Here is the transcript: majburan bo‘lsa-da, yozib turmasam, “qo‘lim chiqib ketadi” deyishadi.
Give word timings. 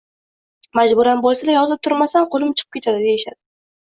majburan 0.77 1.19
bo‘lsa-da, 1.25 1.53
yozib 1.55 1.81
turmasam, 1.87 2.25
“qo‘lim 2.37 2.55
chiqib 2.63 2.73
ketadi” 2.79 3.05
deyishadi. 3.09 3.39